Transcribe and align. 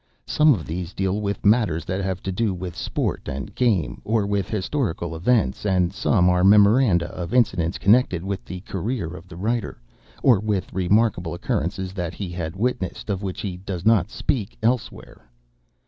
Some 0.25 0.55
of 0.55 0.65
these 0.65 0.95
deal 0.95 1.21
with 1.21 1.45
matters 1.45 1.85
that 1.85 2.03
have 2.03 2.23
to 2.23 2.31
do 2.31 2.55
with 2.55 2.75
sport 2.75 3.27
and 3.27 3.53
game, 3.53 4.01
or 4.03 4.25
with 4.25 4.49
historical 4.49 5.15
events, 5.15 5.63
and 5.63 5.93
some 5.93 6.27
are 6.27 6.43
memoranda 6.43 7.05
of 7.11 7.35
incidents 7.35 7.77
connected 7.77 8.23
with 8.23 8.43
the 8.43 8.61
career 8.61 9.15
of 9.15 9.27
the 9.27 9.37
writer, 9.37 9.79
or 10.23 10.39
with 10.39 10.73
remarkable 10.73 11.35
occurrences 11.35 11.93
that 11.93 12.15
he 12.15 12.29
had 12.31 12.55
witnessed 12.55 13.11
of 13.11 13.21
which 13.21 13.41
he 13.41 13.57
does 13.57 13.85
not 13.85 14.09
speak 14.09 14.57
elsewhere. 14.63 15.29